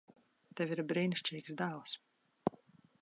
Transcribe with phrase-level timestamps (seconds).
[0.61, 1.95] Tev ir brīnišķīgs dēls.